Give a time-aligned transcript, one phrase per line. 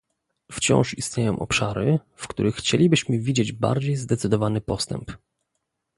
[0.51, 5.11] Wciąż istnieją obszary, w których chcielibyśmy widzieć bardziej zdecydowany postęp